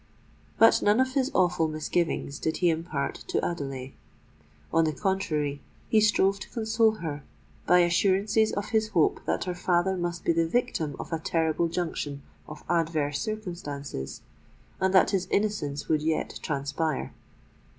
But 0.57 0.81
none 0.81 0.99
of 0.99 1.13
his 1.13 1.29
awful 1.35 1.67
misgivings 1.67 2.39
did 2.39 2.57
he 2.57 2.71
impart 2.71 3.23
to 3.27 3.45
Adelais. 3.45 3.93
On 4.73 4.83
the 4.83 4.93
contrary, 4.93 5.61
he 5.89 6.01
strove 6.01 6.39
to 6.39 6.49
console 6.49 6.93
her 7.05 7.23
by 7.67 7.81
assurances 7.81 8.51
of 8.53 8.69
his 8.69 8.87
hope 8.97 9.23
that 9.27 9.43
her 9.43 9.53
father 9.53 9.95
must 9.95 10.23
be 10.25 10.33
the 10.33 10.47
victim 10.47 10.95
of 10.97 11.13
a 11.13 11.19
terrible 11.19 11.67
junction 11.67 12.23
of 12.47 12.63
adverse 12.67 13.19
circumstances, 13.21 14.23
and 14.79 14.91
that 14.91 15.11
his 15.11 15.27
innocence 15.29 15.87
would 15.87 16.01
yet 16.01 16.39
transpire. 16.41 17.13